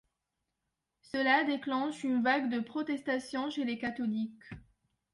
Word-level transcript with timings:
Cela 1.03 1.43
déclenche 1.43 2.03
une 2.03 2.23
vague 2.23 2.49
de 2.49 2.59
protestation 2.59 3.51
chez 3.51 3.65
les 3.65 3.77
catholiques. 3.77 4.49